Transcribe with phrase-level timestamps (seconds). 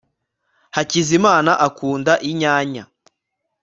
[0.75, 2.83] hakizimana akunda inyanya